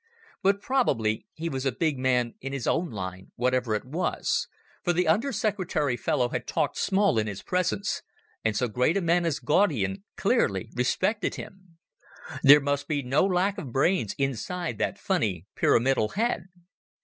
[0.41, 4.47] But probably he was a big man in his own line, whatever it was,
[4.83, 8.01] for the Under Secretary fellow had talked small in his presence,
[8.43, 11.77] and so great a man as Gaudian clearly respected him.
[12.41, 16.47] There must be no lack of brains inside that funny pyramidal head.